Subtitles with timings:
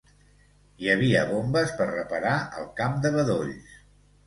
[0.83, 3.79] Hi havia bombes per reparar al camp de bedolls.